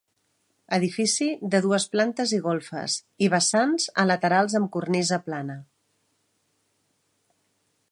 [0.77, 1.25] Edifici
[1.55, 2.95] de dues plantes i golfes
[3.27, 5.61] i vessants a laterals amb cornisa plana.